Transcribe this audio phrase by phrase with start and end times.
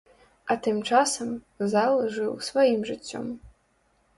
[0.51, 1.29] А тым часам
[1.73, 3.25] зал жыў сваім жыццём.